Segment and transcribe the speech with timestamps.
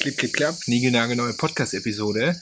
[0.00, 2.40] Klipp, klipp, klapp, niegelnagelneue Podcast-Episode.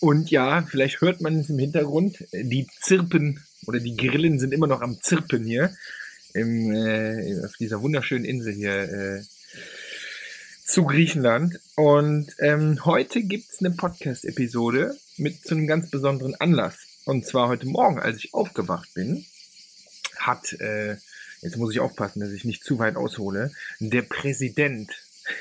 [0.00, 4.66] Und ja, vielleicht hört man es im Hintergrund, die Zirpen oder die Grillen sind immer
[4.66, 5.74] noch am Zirpen hier
[6.34, 9.22] im, äh, auf dieser wunderschönen Insel hier äh,
[10.64, 11.60] zu Griechenland.
[11.76, 16.76] Und ähm, heute gibt's eine Podcast-Episode mit zu einem ganz besonderen Anlass.
[17.04, 19.24] Und zwar heute Morgen, als ich aufgewacht bin,
[20.16, 20.96] hat, äh,
[21.40, 23.50] jetzt muss ich aufpassen, dass ich nicht zu weit aushole,
[23.80, 24.90] der Präsident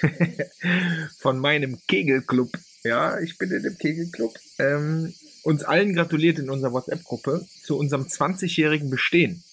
[1.20, 2.52] von meinem Kegelclub,
[2.84, 8.04] ja, ich bin in dem Kegelclub, ähm, uns allen gratuliert in unserer WhatsApp-Gruppe zu unserem
[8.04, 9.44] 20-jährigen Bestehen.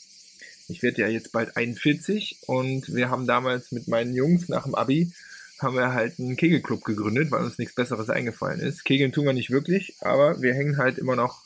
[0.69, 4.75] Ich werde ja jetzt bald 41 und wir haben damals mit meinen Jungs nach dem
[4.75, 5.13] Abi
[5.59, 8.85] haben wir halt einen Kegelclub gegründet, weil uns nichts Besseres eingefallen ist.
[8.85, 11.43] Kegeln tun wir nicht wirklich, aber wir hängen halt immer noch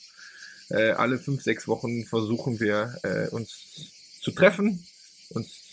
[0.68, 4.84] äh, alle fünf, sechs Wochen versuchen wir äh, uns zu treffen,
[5.30, 5.71] uns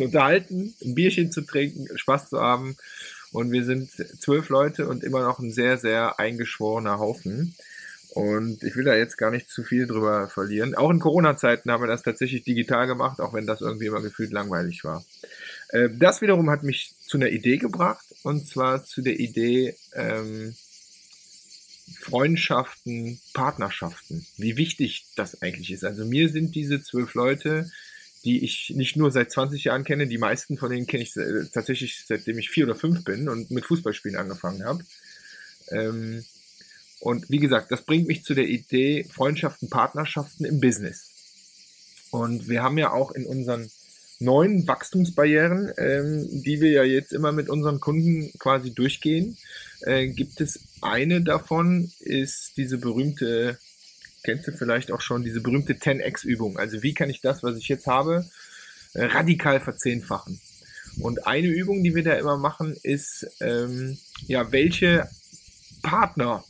[0.00, 2.76] zu unterhalten, ein Bierchen zu trinken, Spaß zu haben.
[3.32, 7.54] Und wir sind zwölf Leute und immer noch ein sehr, sehr eingeschworener Haufen.
[8.12, 10.74] Und ich will da jetzt gar nicht zu viel drüber verlieren.
[10.74, 14.32] Auch in Corona-Zeiten haben wir das tatsächlich digital gemacht, auch wenn das irgendwie immer gefühlt
[14.32, 15.04] langweilig war.
[15.68, 20.56] Äh, das wiederum hat mich zu einer Idee gebracht, und zwar zu der Idee ähm,
[22.00, 25.84] Freundschaften, Partnerschaften, wie wichtig das eigentlich ist.
[25.84, 27.70] Also mir sind diese zwölf Leute
[28.24, 31.14] die ich nicht nur seit 20 Jahren kenne, die meisten von denen kenne ich
[31.52, 34.84] tatsächlich seitdem ich vier oder fünf bin und mit Fußballspielen angefangen habe.
[35.70, 36.24] Ähm,
[37.00, 41.08] und wie gesagt, das bringt mich zu der Idee Freundschaften, Partnerschaften im Business.
[42.10, 43.70] Und wir haben ja auch in unseren
[44.18, 49.38] neuen Wachstumsbarrieren, ähm, die wir ja jetzt immer mit unseren Kunden quasi durchgehen,
[49.80, 53.58] äh, gibt es eine davon, ist diese berühmte
[54.22, 56.58] kennst du vielleicht auch schon, diese berühmte 10x-Übung.
[56.58, 58.28] Also wie kann ich das, was ich jetzt habe,
[58.94, 60.40] äh, radikal verzehnfachen?
[61.00, 65.08] Und eine Übung, die wir da immer machen, ist, ähm, ja, welche
[65.82, 66.44] Partner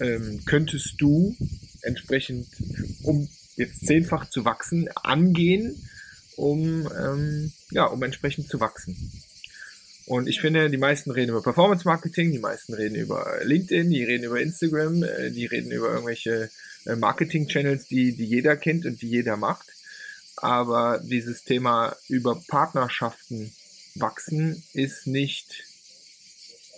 [0.00, 1.36] ähm, könntest du
[1.82, 2.48] entsprechend,
[3.02, 5.88] um jetzt zehnfach zu wachsen, angehen,
[6.36, 8.96] um, ähm, ja, um entsprechend zu wachsen?
[10.06, 14.04] Und ich finde, die meisten reden über Performance Marketing, die meisten reden über LinkedIn, die
[14.04, 16.50] reden über Instagram, äh, die reden über irgendwelche
[16.86, 19.66] äh, Marketing Channels, die, die jeder kennt und die jeder macht.
[20.36, 23.52] Aber dieses Thema über Partnerschaften
[23.94, 25.64] wachsen ist nicht,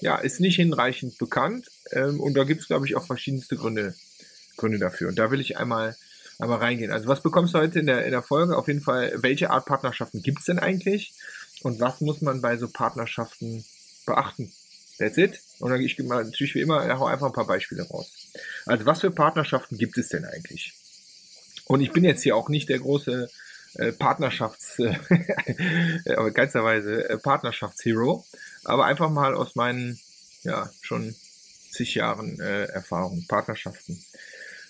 [0.01, 1.71] ja, ist nicht hinreichend bekannt.
[1.93, 3.95] Ähm, und da gibt es, glaube ich, auch verschiedenste Gründe,
[4.57, 5.09] Gründe dafür.
[5.09, 5.97] Und da will ich einmal,
[6.39, 6.91] einmal reingehen.
[6.91, 8.57] Also was bekommst du heute in der, in der Folge?
[8.57, 11.15] Auf jeden Fall, welche Art Partnerschaften gibt es denn eigentlich?
[11.65, 13.65] Und was muss man bei so Partnerschaften
[14.05, 14.53] beachten?
[14.99, 15.41] That's it.
[15.59, 18.13] Und dann ich mal natürlich wie immer hau einfach ein paar Beispiele raus.
[18.67, 20.75] Also was für Partnerschaften gibt es denn eigentlich?
[21.65, 23.31] Und ich bin jetzt hier auch nicht der große
[23.77, 28.27] äh, Partnerschafts, äh, aber keinsterweise äh, Partnerschaftshero,
[28.65, 29.99] aber einfach mal aus meinen,
[30.43, 31.15] ja, schon
[31.71, 33.99] zig Jahren äh, Erfahrung, Partnerschaften.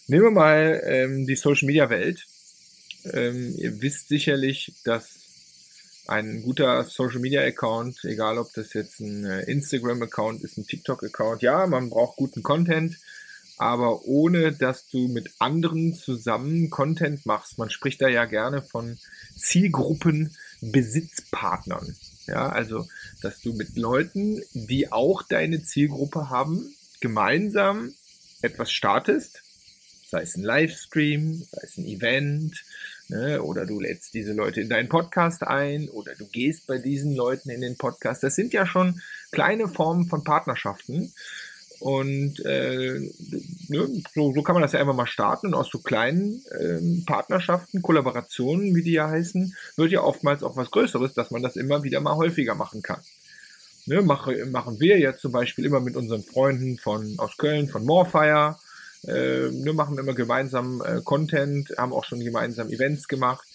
[0.07, 2.25] Nehmen wir mal ähm, die Social Media Welt.
[3.13, 5.24] Ähm, ihr wisst sicherlich, dass
[6.07, 10.67] ein guter Social Media Account, egal ob das jetzt ein äh, Instagram Account ist, ein
[10.67, 12.99] TikTok Account, ja, man braucht guten Content,
[13.57, 18.99] aber ohne dass du mit anderen zusammen Content machst, man spricht da ja gerne von
[19.37, 21.97] Zielgruppen Besitzpartnern.
[22.27, 22.87] Ja, also,
[23.21, 27.95] dass du mit Leuten, die auch deine Zielgruppe haben, gemeinsam
[28.41, 29.43] etwas startest,
[30.09, 32.65] sei es ein Livestream, sei es ein Event,
[33.09, 33.43] Ne?
[33.43, 37.51] Oder du lädst diese Leute in deinen Podcast ein oder du gehst bei diesen Leuten
[37.51, 38.23] in den Podcast.
[38.23, 39.01] Das sind ja schon
[39.31, 41.13] kleine Formen von Partnerschaften.
[41.81, 42.99] Und äh,
[43.69, 45.49] ne, so, so kann man das ja einfach mal starten.
[45.49, 50.57] Und aus so kleinen ähm, Partnerschaften, Kollaborationen, wie die ja heißen, wird ja oftmals auch
[50.57, 53.01] was Größeres, dass man das immer wieder mal häufiger machen kann.
[53.87, 57.85] Ne, mache, machen wir ja zum Beispiel immer mit unseren Freunden von aus Köln, von
[57.85, 58.64] Morefire äh,
[59.07, 63.47] wir machen immer gemeinsam äh, Content, haben auch schon gemeinsam Events gemacht.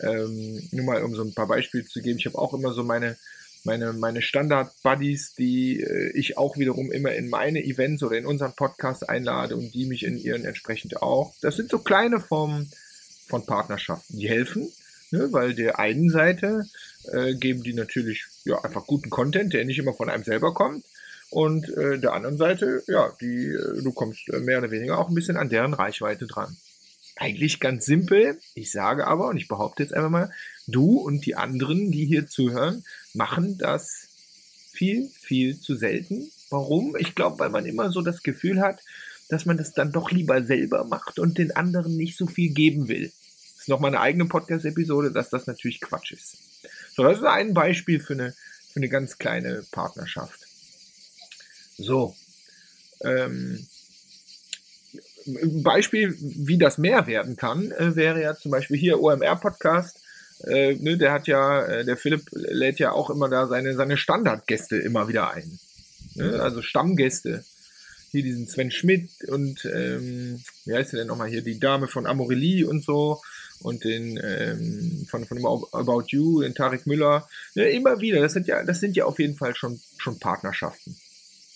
[0.00, 2.18] Ähm, nur mal um so ein paar Beispiele zu geben.
[2.18, 3.16] Ich habe auch immer so meine
[3.64, 8.54] meine, meine Standard-Buddies, die äh, ich auch wiederum immer in meine Events oder in unseren
[8.54, 11.34] Podcast einlade und die mich in ihren entsprechend auch.
[11.40, 12.70] Das sind so kleine Formen
[13.26, 14.70] von Partnerschaften, die helfen,
[15.10, 16.66] ne, weil der einen Seite
[17.12, 20.84] äh, geben die natürlich ja, einfach guten Content, der nicht immer von einem selber kommt.
[21.30, 25.08] Und äh, der anderen Seite, ja, die, äh, du kommst äh, mehr oder weniger auch
[25.08, 26.56] ein bisschen an deren Reichweite dran.
[27.16, 28.38] Eigentlich ganz simpel.
[28.54, 30.32] Ich sage aber, und ich behaupte jetzt einfach mal,
[30.66, 32.84] du und die anderen, die hier zuhören,
[33.14, 34.08] machen das
[34.72, 36.30] viel, viel zu selten.
[36.48, 36.96] Warum?
[36.98, 38.80] Ich glaube, weil man immer so das Gefühl hat,
[39.28, 42.88] dass man das dann doch lieber selber macht und den anderen nicht so viel geben
[42.88, 43.04] will.
[43.04, 46.38] Das ist nochmal eine eigene Podcast-Episode, dass das natürlich Quatsch ist.
[46.96, 48.34] So, das ist ein Beispiel für eine
[48.72, 50.49] für eine ganz kleine Partnerschaft.
[51.82, 52.14] So.
[53.02, 53.66] Ähm,
[55.26, 60.00] ein Beispiel, wie das mehr werden kann, äh, wäre ja zum Beispiel hier OMR-Podcast.
[60.46, 63.96] Äh, ne, der hat ja, äh, der Philipp lädt ja auch immer da seine, seine
[63.96, 65.58] Standardgäste immer wieder ein.
[66.14, 66.40] Ne?
[66.40, 67.44] Also Stammgäste.
[68.10, 72.06] Hier diesen Sven Schmidt und ähm, wie heißt der denn nochmal hier, die Dame von
[72.06, 73.20] Amorelie und so
[73.60, 75.38] und den ähm, von, von
[75.72, 77.28] About You, den Tarek Müller.
[77.54, 78.20] Ja, immer wieder.
[78.20, 80.96] Das sind ja, das sind ja auf jeden Fall schon, schon Partnerschaften.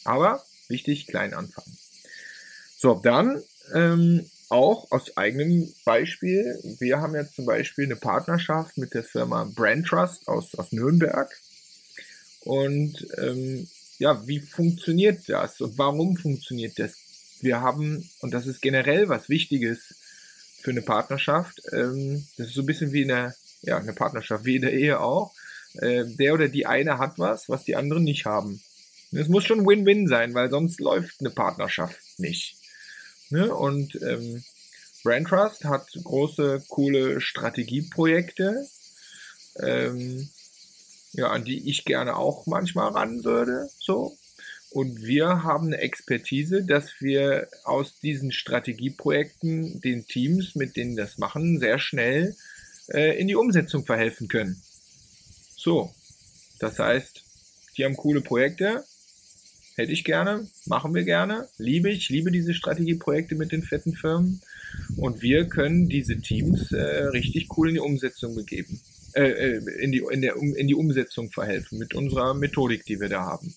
[0.05, 1.77] Aber wichtig, klein anfangen.
[2.77, 3.43] So, dann
[3.73, 6.59] ähm, auch aus eigenem Beispiel.
[6.79, 11.31] Wir haben jetzt zum Beispiel eine Partnerschaft mit der Firma Brand Trust aus, aus Nürnberg.
[12.41, 13.67] Und ähm,
[13.99, 16.95] ja, wie funktioniert das und warum funktioniert das?
[17.41, 19.95] Wir haben, und das ist generell was Wichtiges
[20.61, 24.57] für eine Partnerschaft, ähm, das ist so ein bisschen wie eine, ja, eine Partnerschaft, wie
[24.57, 25.35] in der Ehe auch.
[25.75, 28.63] Äh, der oder die eine hat was, was die anderen nicht haben.
[29.17, 32.57] Es muss schon Win-Win sein, weil sonst läuft eine Partnerschaft nicht.
[33.31, 33.55] Ne?
[33.55, 34.45] Und ähm,
[35.03, 38.67] Brand Trust hat große, coole Strategieprojekte,
[39.61, 40.29] ähm,
[41.13, 43.69] ja, an die ich gerne auch manchmal ran würde.
[43.79, 44.17] So.
[44.71, 51.19] Und wir haben eine Expertise, dass wir aus diesen Strategieprojekten den Teams, mit denen das
[51.19, 52.35] machen, sehr schnell
[52.89, 54.61] äh, in die Umsetzung verhelfen können.
[55.57, 55.95] So,
[56.59, 57.23] das heißt,
[57.77, 58.85] die haben coole Projekte,
[59.77, 64.41] hätte ich gerne, machen wir gerne, liebe ich, liebe diese Strategieprojekte mit den fetten Firmen.
[64.97, 68.81] Und wir können diese Teams äh, richtig cool in die Umsetzung begeben,
[69.15, 73.09] äh, äh in, die, in, der, in die Umsetzung verhelfen mit unserer Methodik, die wir
[73.09, 73.55] da haben.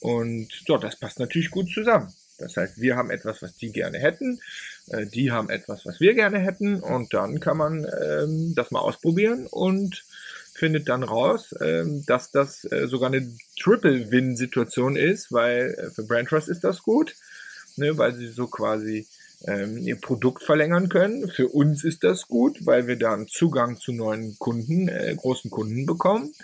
[0.00, 2.12] Und so, das passt natürlich gut zusammen.
[2.38, 4.40] Das heißt, wir haben etwas, was die gerne hätten,
[4.88, 6.80] äh, die haben etwas, was wir gerne hätten.
[6.80, 10.04] Und dann kann man ähm, das mal ausprobieren und
[10.58, 16.28] findet dann raus, ähm, dass das äh, sogar eine Triple-Win-Situation ist, weil äh, für Brand
[16.28, 17.14] Trust ist das gut,
[17.76, 19.06] ne, weil sie so quasi
[19.46, 21.28] ähm, ihr Produkt verlängern können.
[21.28, 25.86] Für uns ist das gut, weil wir dann Zugang zu neuen Kunden, äh, großen Kunden
[25.86, 26.34] bekommen.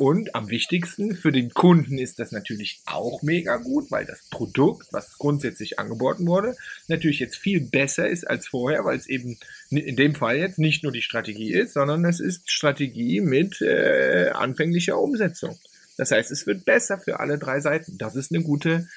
[0.00, 4.90] Und am wichtigsten für den Kunden ist das natürlich auch mega gut, weil das Produkt,
[4.92, 6.56] was grundsätzlich angeboten wurde,
[6.88, 9.36] natürlich jetzt viel besser ist als vorher, weil es eben
[9.68, 14.30] in dem Fall jetzt nicht nur die Strategie ist, sondern es ist Strategie mit äh,
[14.32, 15.58] anfänglicher Umsetzung.
[15.98, 17.98] Das heißt, es wird besser für alle drei Seiten.
[17.98, 18.88] Das ist eine gute,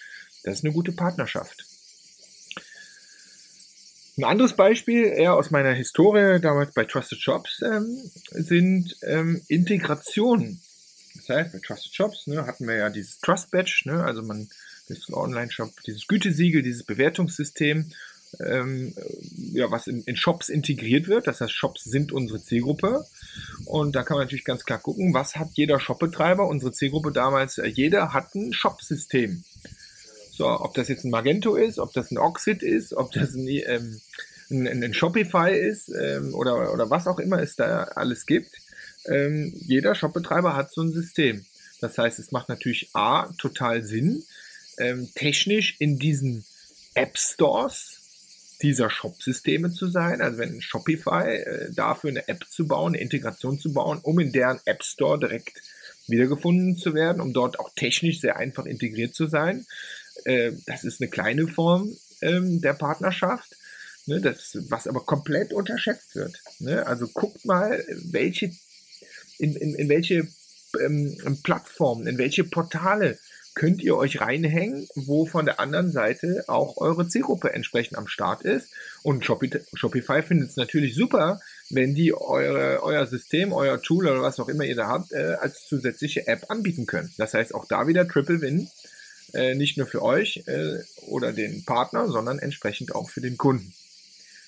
[0.45, 1.65] das ist eine gute Partnerschaft.
[4.17, 10.61] Ein anderes Beispiel, eher aus meiner Historie, damals bei Trusted Shops, ähm, sind ähm, Integrationen
[11.27, 14.49] das heißt, bei Trusted Shops ne, hatten wir ja dieses Trust Badge, ne, also man,
[14.87, 17.91] das Online-Shop, dieses Gütesiegel, dieses Bewertungssystem,
[18.39, 18.93] ähm,
[19.53, 21.27] ja, was in, in, Shops integriert wird.
[21.27, 23.05] Das heißt, Shops sind unsere Zielgruppe.
[23.65, 27.59] Und da kann man natürlich ganz klar gucken, was hat jeder Shopbetreiber, unsere Zielgruppe damals,
[27.59, 29.43] äh, jeder hat ein Shop-System.
[30.31, 33.47] So, ob das jetzt ein Magento ist, ob das ein Oxid ist, ob das ein,
[33.47, 34.01] ähm,
[34.49, 38.62] ein, ein Shopify ist ähm, oder, oder was auch immer es da alles gibt
[39.05, 41.45] ähm, jeder Shopbetreiber hat so ein System.
[41.81, 44.23] Das heißt, es macht natürlich A, total Sinn,
[44.77, 46.45] ähm, technisch in diesen
[46.93, 47.99] App Stores
[48.61, 50.21] dieser Shop-Systeme zu sein.
[50.21, 54.31] Also wenn Shopify äh, dafür eine App zu bauen, eine Integration zu bauen, um in
[54.31, 55.61] deren App Store direkt
[56.07, 59.65] wiedergefunden zu werden, um dort auch technisch sehr einfach integriert zu sein.
[60.25, 63.55] Äh, das ist eine kleine Form ähm, der Partnerschaft.
[64.05, 66.37] Ne, das, was aber komplett unterschätzt wird.
[66.59, 66.85] Ne?
[66.85, 68.51] Also guckt mal, welche
[69.37, 70.27] in, in, in welche
[70.79, 73.17] ähm, Plattformen, in welche Portale
[73.55, 78.41] könnt ihr euch reinhängen, wo von der anderen Seite auch eure Zielgruppe entsprechend am Start
[78.41, 78.69] ist.
[79.03, 84.39] Und Shopify findet es natürlich super, wenn die eure, euer System, euer Tool oder was
[84.39, 87.13] auch immer ihr da habt, äh, als zusätzliche App anbieten können.
[87.17, 88.69] Das heißt auch da wieder Triple Win,
[89.33, 93.73] äh, nicht nur für euch äh, oder den Partner, sondern entsprechend auch für den Kunden.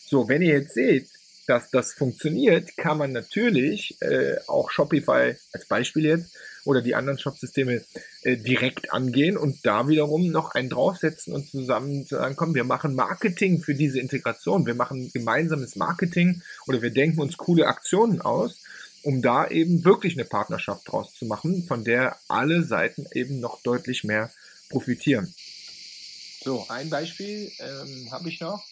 [0.07, 1.09] So, wenn ihr jetzt seht,
[1.47, 6.35] dass das funktioniert, kann man natürlich äh, auch Shopify als Beispiel jetzt
[6.65, 7.83] oder die anderen Shopsysteme
[8.23, 12.95] äh, direkt angehen und da wiederum noch einen draufsetzen und zusammen sagen, komm, wir machen
[12.95, 18.61] Marketing für diese Integration, wir machen gemeinsames Marketing oder wir denken uns coole Aktionen aus,
[19.03, 23.61] um da eben wirklich eine Partnerschaft draus zu machen, von der alle Seiten eben noch
[23.61, 24.31] deutlich mehr
[24.69, 25.33] profitieren.
[26.43, 28.63] So, ein Beispiel ähm, habe ich noch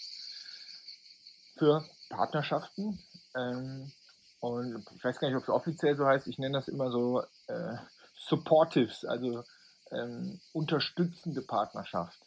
[1.57, 2.99] für Partnerschaften.
[3.35, 3.91] Ähm,
[4.39, 7.21] und ich weiß gar nicht, ob es offiziell so heißt, ich nenne das immer so
[7.47, 7.75] äh,
[8.15, 9.43] Supportives, also
[9.91, 12.19] ähm, unterstützende Partnerschaft.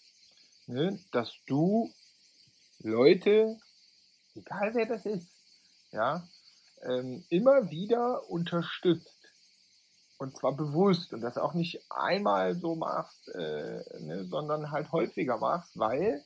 [0.66, 0.98] Ne?
[1.12, 1.92] Dass du
[2.80, 3.58] Leute,
[4.34, 5.28] egal wer das ist,
[5.92, 6.26] ja,
[6.82, 9.12] ähm, immer wieder unterstützt.
[10.18, 15.36] Und zwar bewusst und das auch nicht einmal so machst, äh, ne, sondern halt häufiger
[15.36, 16.24] machst, weil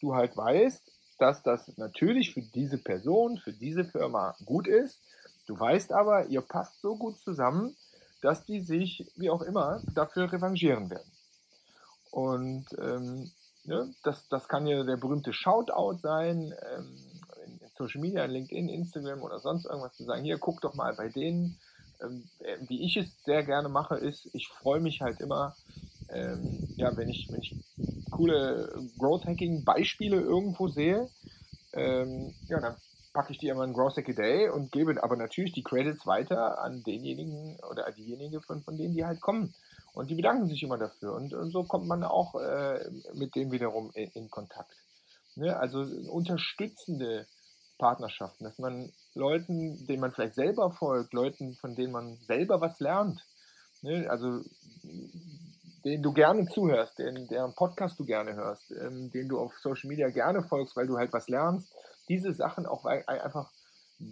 [0.00, 5.00] du halt weißt, dass das natürlich für diese Person, für diese Firma gut ist.
[5.46, 7.76] Du weißt aber, ihr passt so gut zusammen,
[8.22, 11.10] dass die sich, wie auch immer, dafür revanchieren werden.
[12.10, 13.30] Und ähm,
[13.64, 16.96] ne, das, das kann ja der berühmte Shoutout sein, ähm,
[17.44, 20.94] in, in Social Media, LinkedIn, Instagram oder sonst irgendwas zu sagen, hier, guck doch mal
[20.94, 21.58] bei denen,
[22.02, 25.54] ähm, äh, wie ich es sehr gerne mache, ist, ich freue mich halt immer,
[26.10, 27.56] ähm, ja, wenn ich, wenn ich
[28.10, 31.08] coole Growth Hacking Beispiele irgendwo sehe,
[31.72, 32.76] ähm, ja, dann
[33.12, 36.06] packe ich die immer in Growth Hack a Day und gebe aber natürlich die Credits
[36.06, 39.54] weiter an denjenigen oder diejenigen von, von denen, die halt kommen.
[39.94, 41.14] Und die bedanken sich immer dafür.
[41.14, 42.80] Und, und so kommt man auch äh,
[43.14, 44.74] mit dem wiederum in, in Kontakt.
[45.36, 45.56] Ne?
[45.56, 45.80] Also
[46.10, 47.26] unterstützende
[47.78, 52.80] Partnerschaften, dass man Leuten, denen man vielleicht selber folgt, Leuten, von denen man selber was
[52.80, 53.24] lernt,
[53.82, 54.08] ne?
[54.10, 54.42] also
[55.84, 59.88] den du gerne zuhörst, den, deren Podcast du gerne hörst, ähm, den du auf Social
[59.88, 61.68] Media gerne folgst, weil du halt was lernst,
[62.08, 63.50] diese Sachen auch wei einfach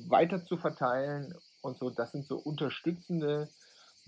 [0.08, 3.48] weiter zu verteilen und so, das sind so unterstützende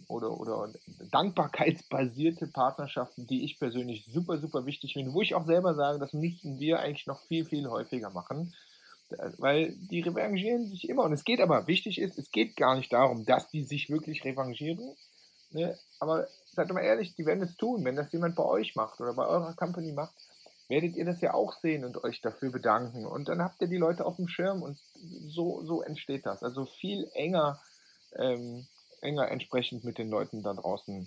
[0.08, 0.72] oder, oder
[1.10, 6.12] dankbarkeitsbasierte Partnerschaften, die ich persönlich super, super wichtig finde, wo ich auch selber sage, das
[6.12, 8.54] müssten wir eigentlich noch viel, viel häufiger machen,
[9.38, 11.04] weil die revanchieren sich immer.
[11.04, 14.24] Und es geht aber, wichtig ist, es geht gar nicht darum, dass die sich wirklich
[14.24, 14.96] revanchieren,
[15.54, 15.78] ne?
[15.98, 19.00] aber seid doch mal ehrlich, die werden es tun, wenn das jemand bei euch macht
[19.00, 20.14] oder bei eurer Company macht,
[20.68, 23.06] werdet ihr das ja auch sehen und euch dafür bedanken.
[23.06, 24.78] Und dann habt ihr die Leute auf dem Schirm und
[25.28, 26.42] so, so entsteht das.
[26.42, 27.60] Also viel enger
[28.16, 28.66] ähm,
[29.04, 31.06] enger entsprechend mit den Leuten da draußen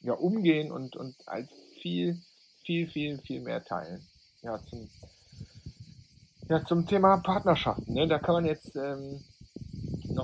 [0.00, 1.48] ja, umgehen und, und halt
[1.80, 2.20] viel,
[2.64, 4.06] viel, viel, viel mehr teilen.
[4.42, 4.90] Ja, zum,
[6.48, 7.94] ja, zum Thema Partnerschaften.
[7.94, 8.06] Ne?
[8.06, 9.24] Da kann man jetzt ähm,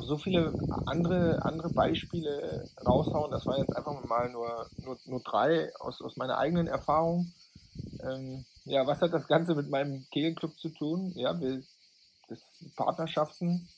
[0.00, 0.52] noch so viele
[0.86, 3.30] andere, andere Beispiele raushauen.
[3.30, 7.32] Das waren jetzt einfach mal nur, nur, nur drei aus, aus meiner eigenen Erfahrung.
[8.02, 11.12] Ähm, ja, was hat das Ganze mit meinem Kegelclub zu tun?
[11.16, 11.62] Ja, wir,
[12.28, 12.38] das
[12.76, 13.68] Partnerschaften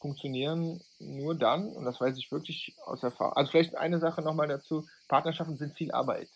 [0.00, 3.34] funktionieren nur dann, und das weiß ich wirklich aus Erfahrung.
[3.34, 6.28] Also vielleicht eine Sache nochmal dazu, Partnerschaften sind viel Arbeit.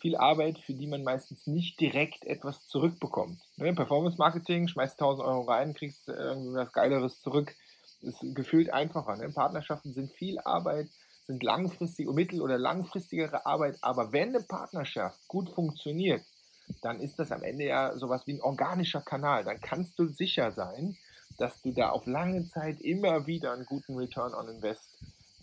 [0.00, 3.40] Viel Arbeit, für die man meistens nicht direkt etwas zurückbekommt.
[3.56, 3.74] Ne?
[3.74, 7.54] Performance Marketing, schmeißt 1000 Euro rein, kriegst irgendwas Geileres zurück.
[8.00, 9.16] Ist gefühlt einfacher.
[9.16, 9.28] Ne?
[9.30, 10.88] Partnerschaften sind viel Arbeit,
[11.26, 13.78] sind langfristige, mittel- oder langfristigere Arbeit.
[13.82, 16.22] Aber wenn eine Partnerschaft gut funktioniert,
[16.82, 19.44] dann ist das am Ende ja sowas wie ein organischer Kanal.
[19.44, 20.96] Dann kannst du sicher sein,
[21.38, 24.90] dass du da auf lange Zeit immer wieder einen guten Return on Invest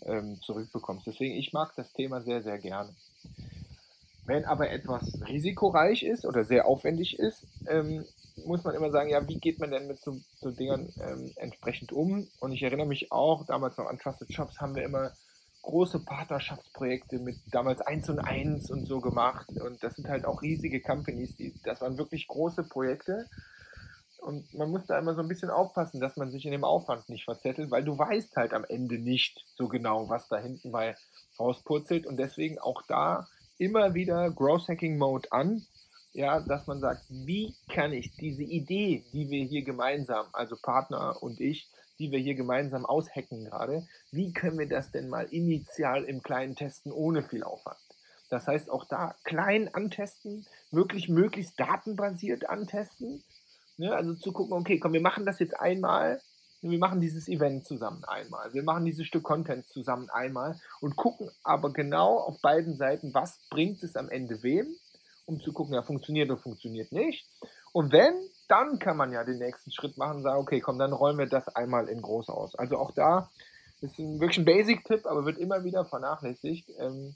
[0.02, 1.06] ähm, zurückbekommst.
[1.06, 2.90] Deswegen, ich mag das Thema sehr, sehr gerne.
[4.24, 8.04] Wenn aber etwas risikoreich ist oder sehr aufwendig ist, ähm,
[8.44, 11.92] muss man immer sagen, ja, wie geht man denn mit so, so Dingern ähm, entsprechend
[11.92, 12.28] um?
[12.40, 15.12] Und ich erinnere mich auch, damals noch an Trusted Shops haben wir immer
[15.62, 19.48] große Partnerschaftsprojekte mit damals 1 und 1 und so gemacht.
[19.60, 23.26] Und das sind halt auch riesige Companies, die, das waren wirklich große Projekte.
[24.18, 27.08] Und man muss da immer so ein bisschen aufpassen, dass man sich in dem Aufwand
[27.08, 30.96] nicht verzettelt, weil du weißt halt am Ende nicht so genau, was da hinten bei
[31.38, 32.06] rauspurzelt.
[32.06, 33.28] Und deswegen auch da
[33.58, 35.66] immer wieder Growth Hacking Mode an.
[36.16, 41.22] Ja, dass man sagt, wie kann ich diese Idee, die wir hier gemeinsam, also Partner
[41.22, 41.68] und ich,
[41.98, 46.56] die wir hier gemeinsam aushacken gerade, wie können wir das denn mal initial im Kleinen
[46.56, 47.78] testen ohne viel Aufwand?
[48.30, 53.22] Das heißt, auch da klein antesten, wirklich möglichst datenbasiert antesten,
[53.78, 53.94] Ne?
[53.94, 56.20] Also zu gucken, okay, komm, wir machen das jetzt einmal,
[56.62, 61.30] wir machen dieses Event zusammen einmal, wir machen dieses Stück Content zusammen einmal und gucken
[61.42, 64.66] aber genau auf beiden Seiten, was bringt es am Ende wem,
[65.26, 67.28] um zu gucken, ja, funktioniert oder funktioniert nicht.
[67.72, 68.14] Und wenn,
[68.48, 71.26] dann kann man ja den nächsten Schritt machen und sagen, okay, komm, dann rollen wir
[71.26, 72.54] das einmal in groß aus.
[72.54, 73.30] Also auch da
[73.80, 76.70] ist ein, wirklich ein Basic-Tipp, aber wird immer wieder vernachlässigt.
[76.78, 77.14] Ähm,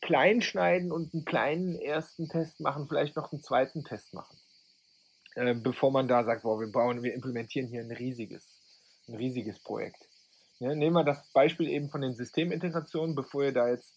[0.00, 4.36] klein schneiden und einen kleinen ersten Test machen, vielleicht noch einen zweiten Test machen.
[5.34, 8.60] Äh, bevor man da sagt, boah, wir bauen, wir implementieren hier ein riesiges,
[9.08, 10.08] ein riesiges Projekt.
[10.60, 13.92] Ja, nehmen wir das Beispiel eben von den Systemintegrationen, bevor ihr da jetzt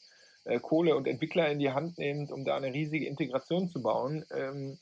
[0.48, 4.26] äh, Kohle und Entwickler in die Hand nehmt, um da eine riesige Integration zu bauen.
[4.32, 4.78] Ähm,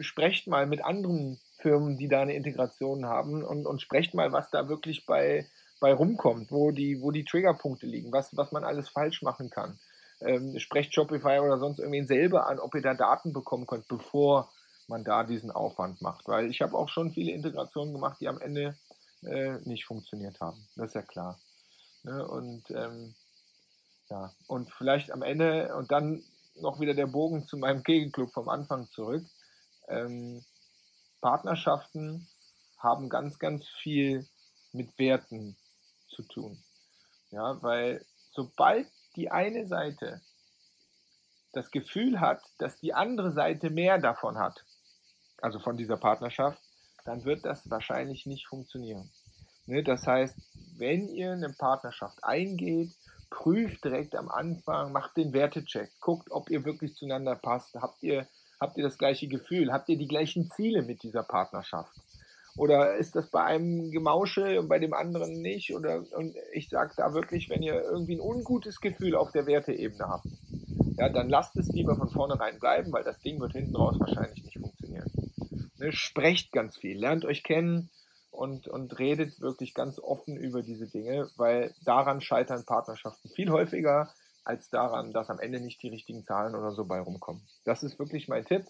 [0.00, 4.50] sprecht mal mit anderen Firmen, die da eine Integration haben und, und sprecht mal, was
[4.50, 5.46] da wirklich bei,
[5.80, 9.78] bei rumkommt, wo die, wo die Triggerpunkte liegen, was, was man alles falsch machen kann.
[10.20, 14.48] Ähm, sprecht Shopify oder sonst irgendwen selber an, ob ihr da Daten bekommen könnt, bevor
[14.86, 16.28] man da diesen Aufwand macht.
[16.28, 18.76] Weil ich habe auch schon viele Integrationen gemacht, die am Ende
[19.22, 20.66] äh, nicht funktioniert haben.
[20.76, 21.38] Das ist ja klar.
[22.04, 22.26] Ne?
[22.28, 23.14] Und ähm,
[24.10, 26.22] ja, und vielleicht am Ende und dann
[26.56, 29.24] noch wieder der Bogen zu meinem Kegelclub vom Anfang zurück.
[29.88, 30.44] Ähm,
[31.20, 32.28] Partnerschaften
[32.78, 34.26] haben ganz, ganz viel
[34.72, 35.56] mit Werten
[36.08, 36.62] zu tun.
[37.30, 40.20] Ja, weil sobald die eine Seite
[41.52, 44.64] das Gefühl hat, dass die andere Seite mehr davon hat,
[45.40, 46.60] also von dieser Partnerschaft,
[47.04, 49.10] dann wird das wahrscheinlich nicht funktionieren.
[49.66, 50.36] Ne, das heißt,
[50.76, 52.92] wenn ihr eine Partnerschaft eingeht,
[53.30, 57.74] prüft direkt am Anfang, macht den Wertecheck, guckt, ob ihr wirklich zueinander passt.
[57.74, 58.26] Habt ihr,
[58.60, 59.72] habt ihr das gleiche Gefühl?
[59.72, 61.92] Habt ihr die gleichen Ziele mit dieser Partnerschaft?
[62.56, 65.74] Oder ist das bei einem Gemausche und bei dem anderen nicht?
[65.74, 70.06] Oder und ich sage da wirklich, wenn ihr irgendwie ein ungutes Gefühl auf der Werteebene
[70.06, 70.26] habt,
[70.96, 74.44] ja, dann lasst es lieber von vornherein bleiben, weil das Ding wird hinten raus wahrscheinlich
[74.44, 75.10] nicht funktionieren.
[75.78, 77.90] Ne, sprecht ganz viel, lernt euch kennen
[78.34, 84.10] und, und redet wirklich ganz offen über diese Dinge, weil daran scheitern Partnerschaften viel häufiger
[84.44, 87.42] als daran, dass am Ende nicht die richtigen Zahlen oder so bei rumkommen.
[87.64, 88.66] Das ist wirklich mein Tipp.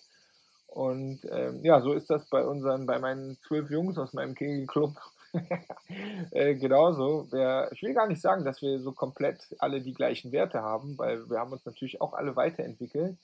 [0.68, 4.96] Und ähm, ja, so ist das bei unseren, bei meinen zwölf Jungs aus meinem Kegelclub
[6.30, 7.28] äh, genauso.
[7.30, 10.96] Wir, ich will gar nicht sagen, dass wir so komplett alle die gleichen Werte haben,
[10.98, 13.16] weil wir haben uns natürlich auch alle weiterentwickelt.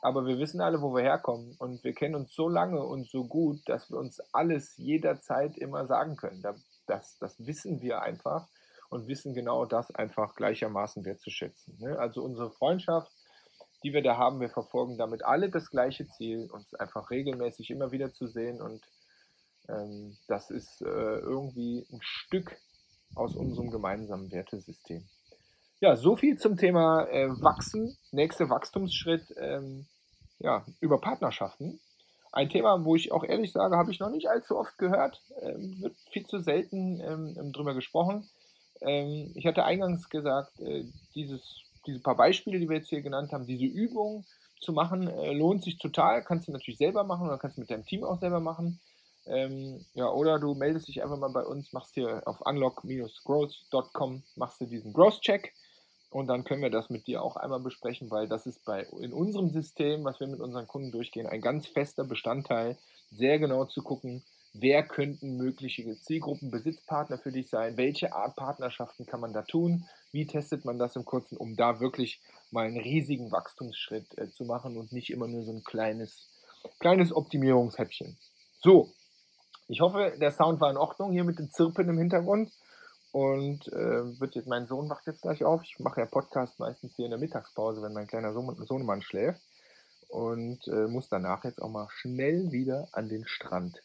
[0.00, 3.24] Aber wir wissen alle, wo wir herkommen und wir kennen uns so lange und so
[3.24, 6.42] gut, dass wir uns alles jederzeit immer sagen können.
[6.86, 8.46] Das, das wissen wir einfach
[8.90, 11.76] und wissen genau das einfach gleichermaßen wertzuschätzen.
[11.80, 11.98] Ne?
[11.98, 13.10] Also unsere Freundschaft,
[13.82, 17.90] die wir da haben, wir verfolgen damit alle das gleiche Ziel, uns einfach regelmäßig immer
[17.90, 18.84] wieder zu sehen und
[19.68, 22.56] ähm, das ist äh, irgendwie ein Stück
[23.14, 25.08] aus unserem gemeinsamen Wertesystem.
[25.80, 29.86] Ja, so viel zum Thema äh, Wachsen, nächster Wachstumsschritt ähm,
[30.40, 31.78] ja, über Partnerschaften.
[32.32, 35.80] Ein Thema, wo ich auch ehrlich sage, habe ich noch nicht allzu oft gehört, ähm,
[35.80, 38.28] wird viel zu selten ähm, drüber gesprochen.
[38.80, 43.32] Ähm, ich hatte eingangs gesagt, äh, dieses, diese paar Beispiele, die wir jetzt hier genannt
[43.32, 44.24] haben, diese Übung
[44.60, 46.24] zu machen, äh, lohnt sich total.
[46.24, 48.80] Kannst du natürlich selber machen oder kannst du mit deinem Team auch selber machen.
[49.26, 54.60] Ähm, ja, oder du meldest dich einfach mal bei uns, machst hier auf unlock-growth.com, machst
[54.60, 55.54] du diesen Growth-Check
[56.10, 59.12] und dann können wir das mit dir auch einmal besprechen, weil das ist bei in
[59.12, 62.76] unserem System, was wir mit unseren Kunden durchgehen, ein ganz fester Bestandteil,
[63.10, 64.22] sehr genau zu gucken,
[64.54, 69.84] wer könnten mögliche Zielgruppen, Besitzpartner für dich sein, welche Art Partnerschaften kann man da tun,
[70.12, 74.44] wie testet man das im Kurzen, um da wirklich mal einen riesigen Wachstumsschritt äh, zu
[74.44, 76.28] machen und nicht immer nur so ein kleines,
[76.78, 78.16] kleines Optimierungshäppchen.
[78.62, 78.90] So,
[79.68, 82.50] ich hoffe, der Sound war in Ordnung hier mit den Zirpen im Hintergrund.
[83.10, 85.62] Und äh, wird jetzt, mein Sohn wacht jetzt gleich auf.
[85.64, 89.40] Ich mache ja Podcast meistens hier in der Mittagspause, wenn mein kleiner Sohn, Sohnemann schläft.
[90.08, 93.82] Und äh, muss danach jetzt auch mal schnell wieder an den Strand.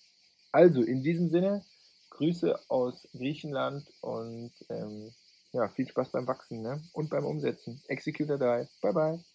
[0.51, 1.63] Also in diesem Sinne,
[2.11, 5.11] Grüße aus Griechenland und ähm,
[5.51, 6.81] ja, viel Spaß beim Wachsen ne?
[6.93, 7.81] und beim Umsetzen.
[7.87, 8.67] Executor Die.
[8.81, 9.32] Bye bye.